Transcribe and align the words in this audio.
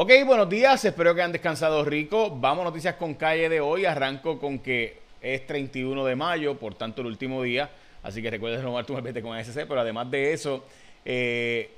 Ok, 0.00 0.12
buenos 0.24 0.48
días, 0.48 0.84
espero 0.84 1.12
que 1.12 1.22
hayan 1.22 1.32
descansado 1.32 1.84
rico. 1.84 2.30
Vamos 2.30 2.62
noticias 2.62 2.94
con 2.94 3.14
calle 3.14 3.48
de 3.48 3.60
hoy. 3.60 3.84
Arranco 3.84 4.38
con 4.38 4.60
que 4.60 4.96
es 5.20 5.44
31 5.44 6.04
de 6.04 6.14
mayo, 6.14 6.56
por 6.56 6.76
tanto 6.76 7.00
el 7.00 7.08
último 7.08 7.42
día. 7.42 7.68
Así 8.04 8.22
que 8.22 8.30
recuerda 8.30 8.58
renovar 8.58 8.86
tu 8.86 8.92
mapete 8.92 9.20
con 9.22 9.36
SC, 9.36 9.66
pero 9.66 9.80
además 9.80 10.08
de 10.08 10.32
eso, 10.32 10.64
eh, 11.04 11.72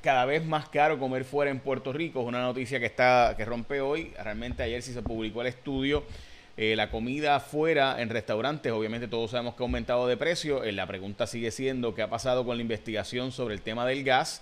cada 0.00 0.26
vez 0.26 0.44
más 0.44 0.68
caro 0.68 1.00
comer 1.00 1.24
fuera 1.24 1.50
en 1.50 1.58
Puerto 1.58 1.92
Rico. 1.92 2.20
Es 2.20 2.26
una 2.28 2.40
noticia 2.40 2.78
que 2.78 2.86
está 2.86 3.34
que 3.36 3.44
rompe 3.44 3.80
hoy. 3.80 4.12
Realmente 4.22 4.62
ayer 4.62 4.80
sí 4.80 4.92
se 4.92 5.02
publicó 5.02 5.40
el 5.40 5.48
estudio. 5.48 6.04
Eh, 6.56 6.76
la 6.76 6.88
comida 6.88 7.40
fuera 7.40 8.00
en 8.00 8.10
restaurantes, 8.10 8.70
obviamente 8.70 9.08
todos 9.08 9.32
sabemos 9.32 9.56
que 9.56 9.64
ha 9.64 9.66
aumentado 9.66 10.06
de 10.06 10.16
precio. 10.16 10.62
Eh, 10.62 10.70
la 10.70 10.86
pregunta 10.86 11.26
sigue 11.26 11.50
siendo 11.50 11.96
qué 11.96 12.02
ha 12.02 12.10
pasado 12.10 12.46
con 12.46 12.58
la 12.58 12.62
investigación 12.62 13.32
sobre 13.32 13.56
el 13.56 13.60
tema 13.60 13.84
del 13.84 14.04
gas 14.04 14.40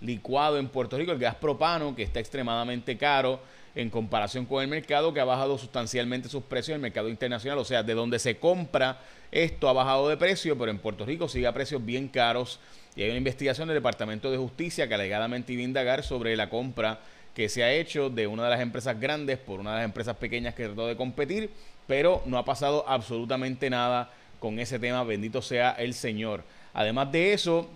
licuado 0.00 0.58
en 0.58 0.68
Puerto 0.68 0.96
Rico, 0.96 1.12
el 1.12 1.18
gas 1.18 1.36
propano, 1.36 1.94
que 1.94 2.02
está 2.02 2.20
extremadamente 2.20 2.96
caro 2.96 3.40
en 3.74 3.90
comparación 3.90 4.46
con 4.46 4.62
el 4.62 4.68
mercado, 4.68 5.12
que 5.12 5.20
ha 5.20 5.24
bajado 5.24 5.58
sustancialmente 5.58 6.28
sus 6.28 6.42
precios 6.44 6.70
en 6.70 6.76
el 6.76 6.82
mercado 6.82 7.08
internacional. 7.08 7.58
O 7.58 7.64
sea, 7.64 7.82
de 7.82 7.94
donde 7.94 8.18
se 8.18 8.38
compra 8.38 9.00
esto 9.32 9.68
ha 9.68 9.72
bajado 9.72 10.08
de 10.08 10.16
precio, 10.16 10.56
pero 10.56 10.70
en 10.70 10.78
Puerto 10.78 11.04
Rico 11.04 11.28
sigue 11.28 11.46
a 11.46 11.52
precios 11.52 11.84
bien 11.84 12.08
caros. 12.08 12.60
Y 12.94 13.02
hay 13.02 13.10
una 13.10 13.18
investigación 13.18 13.68
del 13.68 13.76
Departamento 13.76 14.30
de 14.30 14.38
Justicia 14.38 14.88
que 14.88 14.94
alegadamente 14.94 15.52
iba 15.52 15.60
a 15.60 15.64
indagar 15.64 16.02
sobre 16.02 16.36
la 16.36 16.48
compra 16.48 17.00
que 17.34 17.50
se 17.50 17.62
ha 17.62 17.70
hecho 17.70 18.08
de 18.08 18.26
una 18.26 18.44
de 18.44 18.50
las 18.50 18.60
empresas 18.60 18.98
grandes 18.98 19.38
por 19.38 19.60
una 19.60 19.72
de 19.72 19.76
las 19.76 19.84
empresas 19.84 20.16
pequeñas 20.16 20.54
que 20.54 20.64
trató 20.64 20.86
de 20.86 20.96
competir, 20.96 21.50
pero 21.86 22.22
no 22.24 22.38
ha 22.38 22.46
pasado 22.46 22.84
absolutamente 22.88 23.68
nada 23.68 24.10
con 24.38 24.58
ese 24.58 24.78
tema, 24.78 25.04
bendito 25.04 25.42
sea 25.42 25.72
el 25.72 25.92
Señor. 25.92 26.44
Además 26.72 27.12
de 27.12 27.34
eso, 27.34 27.68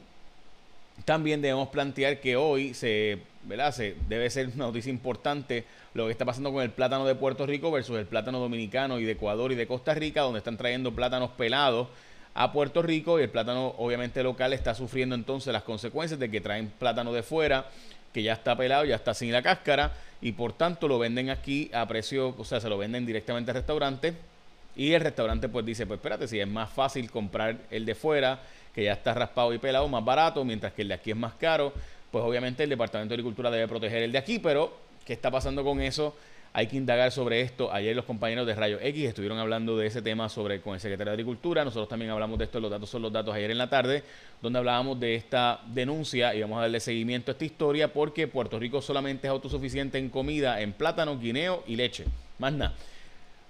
también 1.04 1.42
debemos 1.42 1.68
plantear 1.68 2.20
que 2.20 2.36
hoy 2.36 2.74
se, 2.74 3.18
se 3.72 3.96
debe 4.08 4.30
ser 4.30 4.48
una 4.48 4.66
noticia 4.66 4.90
importante 4.90 5.64
lo 5.94 6.06
que 6.06 6.12
está 6.12 6.24
pasando 6.24 6.52
con 6.52 6.62
el 6.62 6.70
plátano 6.70 7.04
de 7.04 7.14
Puerto 7.14 7.46
Rico 7.46 7.70
versus 7.70 7.98
el 7.98 8.06
plátano 8.06 8.38
dominicano 8.38 9.00
y 9.00 9.04
de 9.04 9.12
Ecuador 9.12 9.52
y 9.52 9.56
de 9.56 9.66
Costa 9.66 9.94
Rica, 9.94 10.22
donde 10.22 10.38
están 10.38 10.56
trayendo 10.56 10.94
plátanos 10.94 11.30
pelados 11.30 11.88
a 12.34 12.52
Puerto 12.52 12.82
Rico 12.82 13.18
y 13.18 13.24
el 13.24 13.30
plátano 13.30 13.74
obviamente 13.78 14.22
local 14.22 14.52
está 14.52 14.74
sufriendo 14.74 15.14
entonces 15.14 15.52
las 15.52 15.64
consecuencias 15.64 16.20
de 16.20 16.30
que 16.30 16.40
traen 16.40 16.68
plátano 16.78 17.12
de 17.12 17.22
fuera 17.22 17.66
que 18.12 18.22
ya 18.22 18.34
está 18.34 18.56
pelado, 18.56 18.84
ya 18.84 18.96
está 18.96 19.14
sin 19.14 19.32
la 19.32 19.42
cáscara 19.42 19.92
y 20.20 20.32
por 20.32 20.52
tanto 20.52 20.86
lo 20.86 20.98
venden 20.98 21.30
aquí 21.30 21.70
a 21.72 21.86
precio, 21.86 22.34
o 22.36 22.44
sea, 22.44 22.60
se 22.60 22.68
lo 22.68 22.78
venden 22.78 23.06
directamente 23.06 23.50
al 23.50 23.56
restaurante 23.56 24.14
y 24.76 24.92
el 24.92 25.00
restaurante 25.00 25.48
pues 25.48 25.64
dice, 25.64 25.86
pues 25.86 25.98
espérate, 25.98 26.28
si 26.28 26.40
es 26.40 26.48
más 26.48 26.70
fácil 26.70 27.10
comprar 27.10 27.56
el 27.70 27.84
de 27.84 27.94
fuera 27.94 28.40
que 28.74 28.84
ya 28.84 28.92
está 28.92 29.14
raspado 29.14 29.52
y 29.52 29.58
pelado, 29.58 29.88
más 29.88 30.04
barato, 30.04 30.44
mientras 30.44 30.72
que 30.72 30.82
el 30.82 30.88
de 30.88 30.94
aquí 30.94 31.10
es 31.10 31.16
más 31.16 31.34
caro, 31.34 31.72
pues 32.10 32.24
obviamente 32.24 32.62
el 32.62 32.70
Departamento 32.70 33.10
de 33.10 33.16
Agricultura 33.16 33.50
debe 33.50 33.68
proteger 33.68 34.02
el 34.02 34.12
de 34.12 34.18
aquí, 34.18 34.38
pero 34.38 34.72
¿qué 35.04 35.12
está 35.12 35.30
pasando 35.30 35.64
con 35.64 35.80
eso? 35.80 36.14
Hay 36.52 36.66
que 36.66 36.76
indagar 36.76 37.12
sobre 37.12 37.42
esto. 37.42 37.72
Ayer 37.72 37.94
los 37.94 38.04
compañeros 38.04 38.44
de 38.44 38.56
Rayo 38.56 38.78
X 38.80 39.08
estuvieron 39.08 39.38
hablando 39.38 39.76
de 39.76 39.86
ese 39.86 40.02
tema 40.02 40.28
sobre 40.28 40.60
con 40.60 40.74
el 40.74 40.80
secretario 40.80 41.12
de 41.12 41.14
Agricultura. 41.14 41.64
Nosotros 41.64 41.88
también 41.88 42.10
hablamos 42.10 42.38
de 42.40 42.46
esto, 42.46 42.58
los 42.58 42.72
datos 42.72 42.90
son 42.90 43.02
los 43.02 43.12
datos 43.12 43.32
ayer 43.32 43.52
en 43.52 43.58
la 43.58 43.70
tarde, 43.70 44.02
donde 44.42 44.58
hablábamos 44.58 44.98
de 44.98 45.14
esta 45.14 45.60
denuncia 45.66 46.34
y 46.34 46.40
vamos 46.40 46.58
a 46.58 46.62
darle 46.62 46.80
seguimiento 46.80 47.30
a 47.30 47.32
esta 47.32 47.44
historia 47.44 47.92
porque 47.92 48.26
Puerto 48.26 48.58
Rico 48.58 48.82
solamente 48.82 49.28
es 49.28 49.30
autosuficiente 49.30 49.98
en 49.98 50.08
comida, 50.08 50.60
en 50.60 50.72
plátano, 50.72 51.18
guineo 51.18 51.62
y 51.68 51.76
leche. 51.76 52.06
Más 52.38 52.52
nada. 52.52 52.74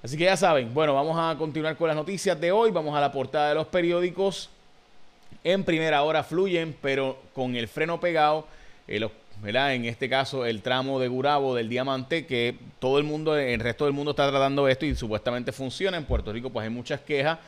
Así 0.03 0.17
que 0.17 0.25
ya 0.25 0.37
saben, 0.37 0.73
bueno, 0.73 0.95
vamos 0.95 1.17
a 1.19 1.37
continuar 1.37 1.77
con 1.77 1.89
las 1.89 1.97
noticias 1.97 2.41
de 2.41 2.53
hoy. 2.53 2.71
Vamos 2.71 2.97
a 2.97 3.01
la 3.01 3.13
portada 3.13 3.51
de 3.51 3.55
los 3.55 3.67
periódicos 3.67 4.49
en 5.45 5.65
primera 5.65 6.03
hora 6.03 6.23
fluyen, 6.23 6.77
pero 6.81 7.19
con 7.35 7.55
el 7.57 7.69
freno 7.69 8.01
pegado, 8.01 8.47
eh, 8.89 9.09
en 9.43 9.85
este 9.87 10.09
caso 10.09 10.45
el 10.45 10.61
tramo 10.61 11.01
de 11.01 11.09
Gurabo 11.09 11.55
del 11.55 11.69
Diamante, 11.69 12.27
que 12.27 12.57
todo 12.79 12.99
el 12.99 13.05
mundo, 13.05 13.37
el 13.37 13.61
resto 13.61 13.85
del 13.85 13.95
mundo 13.95 14.11
está 14.11 14.29
tratando 14.29 14.69
esto 14.69 14.85
y 14.85 14.95
supuestamente 14.95 15.53
funciona. 15.53 15.97
En 15.97 16.05
Puerto 16.05 16.33
Rico 16.33 16.51
pues 16.51 16.65
hay 16.65 16.71
muchas 16.71 17.01
quejas 17.01 17.39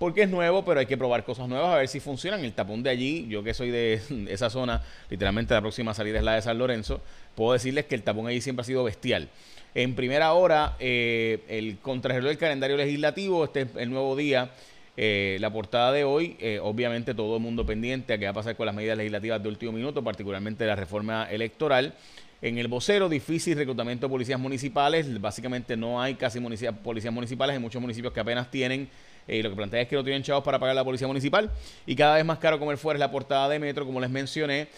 porque 0.00 0.22
es 0.22 0.30
nuevo, 0.30 0.64
pero 0.64 0.80
hay 0.80 0.86
que 0.86 0.96
probar 0.96 1.24
cosas 1.24 1.46
nuevas 1.46 1.74
a 1.74 1.76
ver 1.76 1.86
si 1.86 2.00
funcionan. 2.00 2.42
El 2.42 2.54
tapón 2.54 2.82
de 2.82 2.88
allí, 2.88 3.26
yo 3.28 3.42
que 3.42 3.52
soy 3.52 3.70
de 3.70 4.00
esa 4.30 4.48
zona, 4.48 4.82
literalmente 5.10 5.52
la 5.52 5.60
próxima 5.60 5.92
salida 5.92 6.16
es 6.16 6.24
la 6.24 6.36
de 6.36 6.42
San 6.42 6.56
Lorenzo, 6.56 7.02
puedo 7.34 7.52
decirles 7.52 7.84
que 7.84 7.96
el 7.96 8.02
tapón 8.02 8.26
allí 8.26 8.40
siempre 8.40 8.62
ha 8.62 8.64
sido 8.64 8.82
bestial. 8.82 9.28
En 9.74 9.94
primera 9.94 10.32
hora, 10.32 10.74
eh, 10.80 11.44
el 11.48 11.78
contrarreloj 11.80 12.30
del 12.30 12.38
calendario 12.38 12.78
legislativo, 12.78 13.44
este 13.44 13.60
es 13.60 13.68
el 13.76 13.90
nuevo 13.90 14.16
día 14.16 14.50
eh, 14.96 15.36
la 15.38 15.52
portada 15.52 15.92
de 15.92 16.04
hoy, 16.04 16.34
eh, 16.40 16.58
obviamente 16.62 17.14
todo 17.14 17.36
el 17.36 17.42
mundo 17.42 17.66
pendiente 17.66 18.14
a 18.14 18.18
qué 18.18 18.24
va 18.24 18.30
a 18.30 18.34
pasar 18.34 18.56
con 18.56 18.64
las 18.64 18.74
medidas 18.74 18.96
legislativas 18.96 19.42
de 19.42 19.50
último 19.50 19.72
minuto, 19.72 20.02
particularmente 20.02 20.64
la 20.64 20.76
reforma 20.76 21.30
electoral. 21.30 21.92
En 22.40 22.56
el 22.56 22.68
vocero, 22.68 23.10
difícil 23.10 23.54
reclutamiento 23.54 24.06
de 24.06 24.10
policías 24.10 24.40
municipales. 24.40 25.20
Básicamente 25.20 25.76
no 25.76 26.00
hay 26.00 26.14
casi 26.14 26.40
policías 26.40 27.12
municipales. 27.12 27.54
Hay 27.54 27.60
muchos 27.60 27.82
municipios 27.82 28.14
que 28.14 28.20
apenas 28.20 28.50
tienen. 28.50 28.88
Eh, 29.28 29.42
lo 29.42 29.50
que 29.50 29.56
plantea 29.56 29.82
es 29.82 29.88
que 29.88 29.96
no 29.96 30.04
tienen 30.04 30.22
chavos 30.22 30.44
para 30.44 30.58
pagar 30.58 30.74
la 30.74 30.84
policía 30.84 31.06
municipal. 31.06 31.50
Y 31.86 31.96
cada 31.96 32.16
vez 32.16 32.24
más 32.24 32.38
caro 32.38 32.58
comer 32.58 32.76
fuera 32.78 32.96
es 32.96 33.00
la 33.00 33.10
portada 33.10 33.48
de 33.48 33.58
Metro, 33.58 33.86
como 33.86 34.00
les 34.00 34.10
mencioné. 34.10 34.68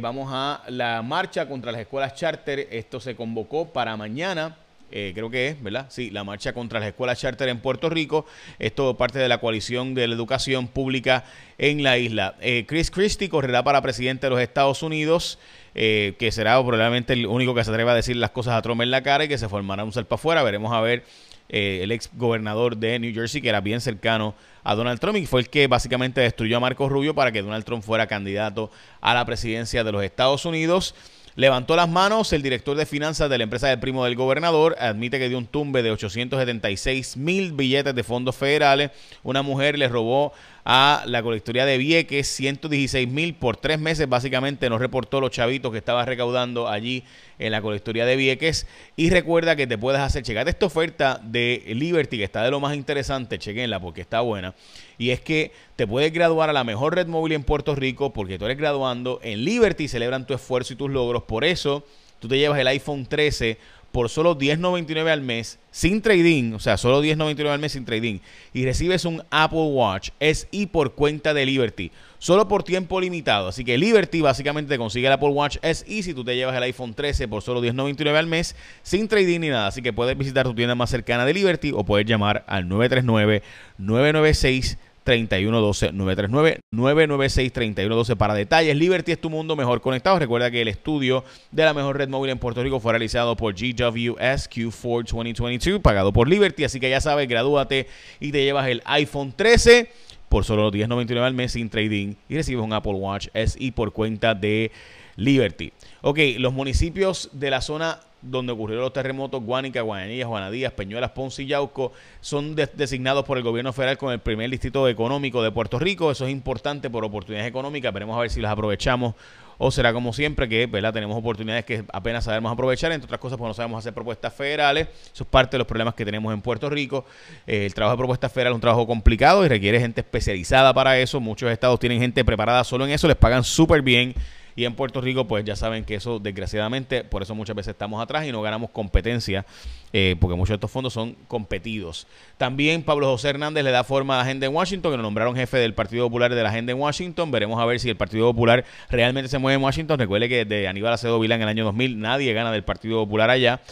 vamos 0.00 0.28
a 0.32 0.62
la 0.68 1.02
marcha 1.02 1.48
contra 1.48 1.72
las 1.72 1.80
escuelas 1.80 2.14
charter. 2.14 2.68
Esto 2.70 3.00
se 3.00 3.14
convocó 3.14 3.72
para 3.72 3.96
mañana. 3.96 4.56
Eh, 4.92 5.12
creo 5.14 5.30
que 5.30 5.48
es, 5.48 5.62
¿verdad? 5.62 5.86
Sí, 5.88 6.10
la 6.10 6.24
marcha 6.24 6.52
contra 6.52 6.80
las 6.80 6.88
escuelas 6.88 7.18
charter 7.18 7.48
en 7.48 7.60
Puerto 7.60 7.88
Rico. 7.88 8.26
Esto 8.58 8.96
parte 8.96 9.18
de 9.18 9.28
la 9.28 9.38
coalición 9.38 9.94
de 9.94 10.08
la 10.08 10.14
educación 10.14 10.66
pública 10.68 11.24
en 11.58 11.82
la 11.82 11.98
isla. 11.98 12.34
Eh, 12.40 12.64
Chris 12.66 12.90
Christie 12.90 13.28
correrá 13.28 13.62
para 13.62 13.82
presidente 13.82 14.26
de 14.26 14.30
los 14.30 14.40
Estados 14.40 14.82
Unidos, 14.82 15.38
eh, 15.74 16.14
que 16.18 16.32
será 16.32 16.60
probablemente 16.64 17.12
el 17.12 17.26
único 17.26 17.54
que 17.54 17.62
se 17.62 17.70
atreva 17.70 17.92
a 17.92 17.94
decir 17.94 18.16
las 18.16 18.30
cosas 18.30 18.54
a 18.54 18.62
Trump 18.62 18.82
en 18.82 18.90
la 18.90 19.02
cara 19.02 19.24
y 19.24 19.28
que 19.28 19.38
se 19.38 19.48
formará 19.48 19.84
un 19.84 19.92
salpa 19.92 20.16
afuera. 20.16 20.42
Veremos 20.42 20.72
a 20.72 20.80
ver 20.80 21.04
el 21.50 21.92
ex 21.92 22.10
gobernador 22.14 22.76
de 22.76 22.98
New 22.98 23.12
Jersey, 23.12 23.40
que 23.40 23.48
era 23.48 23.60
bien 23.60 23.80
cercano 23.80 24.34
a 24.62 24.74
Donald 24.74 25.00
Trump 25.00 25.18
y 25.18 25.26
fue 25.26 25.40
el 25.40 25.48
que 25.48 25.66
básicamente 25.66 26.20
destruyó 26.20 26.56
a 26.56 26.60
Marcos 26.60 26.90
Rubio 26.90 27.14
para 27.14 27.32
que 27.32 27.42
Donald 27.42 27.64
Trump 27.64 27.82
fuera 27.82 28.06
candidato 28.06 28.70
a 29.00 29.14
la 29.14 29.24
presidencia 29.24 29.84
de 29.84 29.92
los 29.92 30.02
Estados 30.04 30.44
Unidos. 30.44 30.94
Levantó 31.36 31.76
las 31.76 31.88
manos 31.88 32.32
el 32.32 32.42
director 32.42 32.76
de 32.76 32.86
finanzas 32.86 33.30
de 33.30 33.38
la 33.38 33.44
empresa 33.44 33.68
del 33.68 33.78
primo 33.78 34.04
del 34.04 34.16
gobernador, 34.16 34.76
admite 34.78 35.18
que 35.18 35.28
dio 35.28 35.38
un 35.38 35.46
tumbe 35.46 35.82
de 35.82 35.92
876 35.92 37.16
mil 37.16 37.52
billetes 37.52 37.94
de 37.94 38.02
fondos 38.02 38.34
federales. 38.36 38.90
Una 39.22 39.42
mujer 39.42 39.78
le 39.78 39.88
robó 39.88 40.32
a 40.64 41.02
la 41.06 41.22
colectoría 41.22 41.64
de 41.64 41.78
Vieques 41.78 42.26
116 42.28 43.08
mil 43.08 43.34
por 43.34 43.56
tres 43.56 43.78
meses. 43.78 44.08
Básicamente 44.08 44.68
no 44.68 44.78
reportó 44.78 45.20
los 45.20 45.30
chavitos 45.30 45.72
que 45.72 45.78
estaba 45.78 46.04
recaudando 46.04 46.68
allí 46.68 47.04
en 47.38 47.52
la 47.52 47.62
colectoría 47.62 48.04
de 48.06 48.16
Vieques. 48.16 48.66
Y 48.96 49.10
recuerda 49.10 49.56
que 49.56 49.66
te 49.66 49.78
puedes 49.78 50.00
hacer, 50.00 50.22
checar 50.22 50.48
esta 50.48 50.66
oferta 50.66 51.20
de 51.22 51.62
Liberty, 51.74 52.18
que 52.18 52.24
está 52.24 52.42
de 52.42 52.50
lo 52.50 52.60
más 52.60 52.76
interesante, 52.76 53.38
chequenla 53.38 53.80
porque 53.80 54.00
está 54.00 54.20
buena. 54.20 54.54
Y 54.98 55.10
es 55.10 55.20
que 55.20 55.52
te 55.76 55.86
puedes 55.86 56.12
graduar 56.12 56.50
a 56.50 56.52
la 56.52 56.64
mejor 56.64 56.94
red 56.94 57.06
móvil 57.06 57.32
en 57.32 57.42
Puerto 57.42 57.74
Rico 57.74 58.12
porque 58.12 58.38
tú 58.38 58.44
eres 58.44 58.58
graduando 58.58 59.20
en 59.22 59.44
Liberty, 59.44 59.88
celebran 59.88 60.26
tu 60.26 60.34
esfuerzo 60.34 60.74
y 60.74 60.76
tus 60.76 60.90
logros. 60.90 61.22
Por 61.22 61.44
eso 61.44 61.84
tú 62.20 62.28
te 62.28 62.38
llevas 62.38 62.60
el 62.60 62.68
iPhone 62.68 63.06
13 63.06 63.58
por 63.92 64.08
solo 64.08 64.38
$10.99 64.38 65.08
al 65.08 65.20
mes 65.20 65.58
sin 65.70 66.00
trading, 66.00 66.52
o 66.52 66.60
sea, 66.60 66.76
solo 66.76 67.02
$10.99 67.02 67.48
al 67.48 67.58
mes 67.58 67.72
sin 67.72 67.84
trading, 67.84 68.18
y 68.52 68.64
recibes 68.64 69.04
un 69.04 69.22
Apple 69.30 69.68
Watch 69.72 70.10
SE 70.20 70.66
por 70.70 70.94
cuenta 70.94 71.34
de 71.34 71.44
Liberty, 71.46 71.90
solo 72.18 72.46
por 72.46 72.62
tiempo 72.62 73.00
limitado. 73.00 73.48
Así 73.48 73.64
que 73.64 73.78
Liberty 73.78 74.20
básicamente 74.20 74.74
te 74.74 74.78
consigue 74.78 75.06
el 75.06 75.12
Apple 75.12 75.30
Watch 75.30 75.58
SE 75.62 76.02
si 76.02 76.14
tú 76.14 76.24
te 76.24 76.36
llevas 76.36 76.56
el 76.56 76.62
iPhone 76.62 76.94
13 76.94 77.28
por 77.28 77.42
solo 77.42 77.62
$10.99 77.62 78.16
al 78.16 78.26
mes 78.26 78.54
sin 78.82 79.08
trading 79.08 79.40
ni 79.40 79.48
nada. 79.48 79.68
Así 79.68 79.82
que 79.82 79.92
puedes 79.92 80.16
visitar 80.16 80.46
tu 80.46 80.54
tienda 80.54 80.74
más 80.74 80.90
cercana 80.90 81.24
de 81.24 81.34
Liberty 81.34 81.72
o 81.74 81.84
puedes 81.84 82.06
llamar 82.06 82.44
al 82.46 82.68
939 82.68 83.42
996 83.78 84.78
3112 85.04 85.92
939 85.92 86.60
996 86.70 87.52
3112 87.52 88.16
para 88.16 88.34
detalles. 88.34 88.76
Liberty 88.76 89.12
es 89.12 89.20
tu 89.20 89.30
mundo 89.30 89.56
mejor 89.56 89.80
conectado. 89.80 90.18
Recuerda 90.18 90.50
que 90.50 90.62
el 90.62 90.68
estudio 90.68 91.24
de 91.50 91.64
la 91.64 91.74
mejor 91.74 91.98
red 91.98 92.08
móvil 92.08 92.30
en 92.30 92.38
Puerto 92.38 92.62
Rico 92.62 92.80
fue 92.80 92.92
realizado 92.92 93.36
por 93.36 93.54
GWS 93.54 94.50
Q4 94.50 95.12
2022, 95.12 95.80
pagado 95.80 96.12
por 96.12 96.28
Liberty. 96.28 96.64
Así 96.64 96.80
que 96.80 96.90
ya 96.90 97.00
sabes, 97.00 97.28
gradúate 97.28 97.86
y 98.20 98.32
te 98.32 98.44
llevas 98.44 98.68
el 98.68 98.82
iPhone 98.84 99.32
13 99.34 99.90
por 100.28 100.44
solo 100.44 100.70
$10.99 100.70 101.22
al 101.22 101.34
mes 101.34 101.52
sin 101.52 101.68
trading 101.68 102.14
y 102.28 102.36
recibes 102.36 102.64
un 102.64 102.72
Apple 102.72 102.92
Watch 102.92 103.28
SE 103.34 103.72
por 103.72 103.92
cuenta 103.92 104.34
de 104.34 104.70
Liberty. 105.16 105.72
Ok, 106.02 106.18
los 106.38 106.52
municipios 106.52 107.30
de 107.32 107.50
la 107.50 107.60
zona 107.60 108.00
donde 108.22 108.52
ocurrieron 108.52 108.84
los 108.84 108.92
terremotos, 108.92 109.42
Guánica, 109.42 109.82
Guayanilla, 109.82 110.26
Juanadías, 110.26 110.72
Peñuelas, 110.72 111.10
Ponce 111.10 111.42
y 111.42 111.46
Yauco, 111.46 111.92
son 112.20 112.54
designados 112.54 113.24
por 113.24 113.38
el 113.38 113.44
gobierno 113.44 113.72
federal 113.72 113.98
con 113.98 114.12
el 114.12 114.20
primer 114.20 114.50
distrito 114.50 114.88
económico 114.88 115.42
de 115.42 115.50
Puerto 115.50 115.78
Rico. 115.78 116.10
Eso 116.10 116.26
es 116.26 116.32
importante 116.32 116.90
por 116.90 117.04
oportunidades 117.04 117.48
económicas. 117.48 117.92
Veremos 117.92 118.16
a 118.16 118.20
ver 118.20 118.30
si 118.30 118.40
las 118.40 118.52
aprovechamos 118.52 119.14
o 119.62 119.70
será 119.70 119.92
como 119.92 120.14
siempre 120.14 120.48
que 120.48 120.66
¿verdad? 120.66 120.90
tenemos 120.90 121.14
oportunidades 121.18 121.66
que 121.66 121.84
apenas 121.92 122.24
sabemos 122.24 122.50
aprovechar, 122.50 122.92
entre 122.92 123.04
otras 123.04 123.20
cosas 123.20 123.36
porque 123.36 123.48
no 123.48 123.54
sabemos 123.54 123.78
hacer 123.80 123.92
propuestas 123.92 124.32
federales. 124.32 124.88
Eso 125.12 125.24
es 125.24 125.28
parte 125.28 125.52
de 125.52 125.58
los 125.58 125.66
problemas 125.66 125.92
que 125.92 126.02
tenemos 126.02 126.32
en 126.32 126.40
Puerto 126.40 126.70
Rico. 126.70 127.04
Eh, 127.46 127.66
el 127.66 127.74
trabajo 127.74 127.94
de 127.94 127.98
propuestas 127.98 128.32
federales 128.32 128.54
es 128.54 128.56
un 128.56 128.60
trabajo 128.62 128.86
complicado 128.86 129.44
y 129.44 129.48
requiere 129.48 129.78
gente 129.78 130.00
especializada 130.00 130.72
para 130.72 130.98
eso. 130.98 131.20
Muchos 131.20 131.50
estados 131.50 131.78
tienen 131.78 132.00
gente 132.00 132.24
preparada 132.24 132.64
solo 132.64 132.86
en 132.86 132.92
eso, 132.92 133.06
les 133.06 133.18
pagan 133.18 133.44
súper 133.44 133.82
bien 133.82 134.14
Y 134.60 134.66
en 134.66 134.74
Puerto 134.74 135.00
Rico, 135.00 135.26
pues 135.26 135.42
ya 135.42 135.56
saben 135.56 135.86
que 135.86 135.94
eso, 135.94 136.18
desgraciadamente, 136.18 137.02
por 137.02 137.22
eso 137.22 137.34
muchas 137.34 137.56
veces 137.56 137.70
estamos 137.70 138.02
atrás 138.02 138.26
y 138.26 138.30
no 138.30 138.42
ganamos 138.42 138.68
competencia, 138.68 139.46
eh, 139.90 140.16
porque 140.20 140.36
muchos 140.36 140.50
de 140.50 140.54
estos 140.56 140.70
fondos 140.70 140.92
son 140.92 141.16
competidos. 141.28 142.06
También 142.36 142.82
Pablo 142.82 143.06
José 143.06 143.30
Hernández 143.30 143.64
le 143.64 143.70
da 143.70 143.84
forma 143.84 144.16
a 144.16 144.16
la 144.18 144.24
agenda 144.24 144.44
en 144.44 144.54
Washington, 144.54 144.92
que 144.92 144.98
lo 144.98 145.02
nombraron 145.02 145.34
jefe 145.34 145.56
del 145.56 145.72
Partido 145.72 146.04
Popular 146.04 146.34
de 146.34 146.42
la 146.42 146.50
agenda 146.50 146.72
en 146.72 146.78
Washington. 146.78 147.30
Veremos 147.30 147.58
a 147.58 147.64
ver 147.64 147.80
si 147.80 147.88
el 147.88 147.96
Partido 147.96 148.26
Popular 148.26 148.66
realmente 148.90 149.30
se 149.30 149.38
mueve 149.38 149.56
en 149.56 149.62
Washington. 149.62 149.98
Recuerde 149.98 150.28
que 150.28 150.44
de 150.44 150.68
Aníbal 150.68 150.92
Acedo 150.92 151.18
Vilá 151.18 151.36
en 151.36 151.40
el 151.40 151.48
año 151.48 151.64
2000 151.64 151.98
nadie 151.98 152.34
gana 152.34 152.52
del 152.52 152.62
Partido 152.62 153.02
Popular 153.02 153.30
allá. 153.30 153.62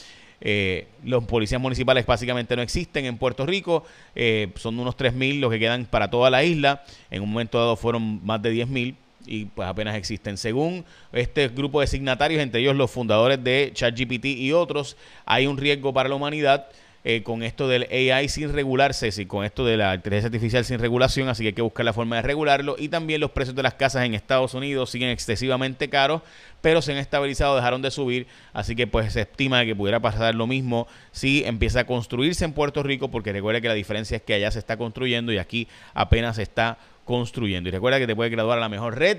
Eh, 0.40 0.86
los 1.04 1.22
policías 1.24 1.60
municipales 1.60 2.06
básicamente 2.06 2.56
no 2.56 2.62
existen 2.62 3.04
en 3.04 3.18
Puerto 3.18 3.44
Rico, 3.44 3.84
eh, 4.14 4.52
son 4.54 4.78
unos 4.78 4.96
3.000 4.96 5.40
los 5.40 5.50
que 5.50 5.58
quedan 5.58 5.84
para 5.84 6.08
toda 6.08 6.30
la 6.30 6.44
isla, 6.44 6.84
en 7.10 7.22
un 7.22 7.30
momento 7.30 7.58
dado 7.58 7.76
fueron 7.76 8.24
más 8.24 8.40
de 8.40 8.54
10.000 8.54 8.94
y 9.26 9.46
pues 9.46 9.68
apenas 9.68 9.96
existen. 9.96 10.36
Según 10.36 10.84
este 11.12 11.48
grupo 11.48 11.80
de 11.80 11.86
signatarios, 11.86 12.42
entre 12.42 12.60
ellos 12.60 12.76
los 12.76 12.90
fundadores 12.90 13.42
de 13.42 13.70
ChatGPT 13.74 14.26
y 14.26 14.52
otros, 14.52 14.96
hay 15.26 15.46
un 15.46 15.56
riesgo 15.56 15.92
para 15.92 16.08
la 16.08 16.14
humanidad 16.14 16.68
eh, 17.04 17.22
con 17.22 17.44
esto 17.44 17.68
del 17.68 17.86
AI 17.92 18.28
sin 18.28 18.52
regularse, 18.52 19.12
sí, 19.12 19.24
con 19.24 19.44
esto 19.44 19.64
de 19.64 19.76
la 19.76 19.94
inteligencia 19.94 20.26
artificial 20.26 20.64
sin 20.64 20.80
regulación, 20.80 21.28
así 21.28 21.44
que 21.44 21.48
hay 21.48 21.54
que 21.54 21.62
buscar 21.62 21.84
la 21.84 21.92
forma 21.92 22.16
de 22.16 22.22
regularlo. 22.22 22.74
Y 22.76 22.88
también 22.88 23.20
los 23.20 23.30
precios 23.30 23.54
de 23.54 23.62
las 23.62 23.74
casas 23.74 24.04
en 24.04 24.14
Estados 24.14 24.52
Unidos 24.52 24.90
siguen 24.90 25.10
excesivamente 25.10 25.88
caros, 25.88 26.22
pero 26.60 26.82
se 26.82 26.92
han 26.92 26.98
estabilizado, 26.98 27.54
dejaron 27.54 27.82
de 27.82 27.92
subir, 27.92 28.26
así 28.52 28.74
que 28.74 28.88
pues 28.88 29.12
se 29.12 29.20
estima 29.20 29.64
que 29.64 29.76
pudiera 29.76 30.00
pasar 30.00 30.34
lo 30.34 30.48
mismo 30.48 30.88
si 31.12 31.44
empieza 31.44 31.80
a 31.80 31.86
construirse 31.86 32.44
en 32.44 32.52
Puerto 32.52 32.82
Rico, 32.82 33.10
porque 33.10 33.32
recuerda 33.32 33.60
que 33.60 33.68
la 33.68 33.74
diferencia 33.74 34.16
es 34.16 34.22
que 34.22 34.34
allá 34.34 34.50
se 34.50 34.58
está 34.58 34.76
construyendo 34.76 35.32
y 35.32 35.38
aquí 35.38 35.68
apenas 35.94 36.36
se 36.36 36.42
está 36.42 36.78
construyendo. 37.08 37.70
Y 37.70 37.72
recuerda 37.72 37.98
que 37.98 38.06
te 38.06 38.14
puede 38.14 38.28
graduar 38.28 38.58
a 38.58 38.60
la 38.60 38.68
mejor 38.68 38.98
red 38.98 39.18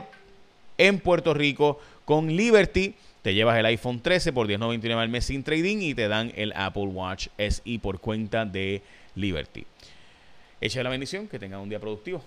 en 0.78 1.00
Puerto 1.00 1.34
Rico 1.34 1.82
con 2.06 2.28
Liberty 2.28 2.94
te 3.22 3.34
llevas 3.34 3.58
el 3.58 3.66
iPhone 3.66 4.00
13 4.00 4.32
por 4.32 4.48
$10.99 4.48 4.98
al 4.98 5.10
mes 5.10 5.26
sin 5.26 5.44
trading 5.44 5.82
y 5.82 5.94
te 5.94 6.08
dan 6.08 6.32
el 6.36 6.54
Apple 6.56 6.86
Watch 6.86 7.28
SE 7.38 7.80
por 7.82 8.00
cuenta 8.00 8.46
de 8.46 8.82
Liberty. 9.16 9.66
Echa 10.62 10.84
la 10.84 10.90
bendición, 10.90 11.28
que 11.28 11.38
tengan 11.38 11.60
un 11.60 11.70
día 11.70 11.80
productivo. 11.80 12.24